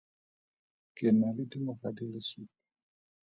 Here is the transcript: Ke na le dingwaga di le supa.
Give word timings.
Ke 0.95 1.07
na 1.19 1.27
le 1.35 1.43
dingwaga 1.51 1.89
di 1.97 2.05
le 2.11 2.19
supa. 2.29 2.55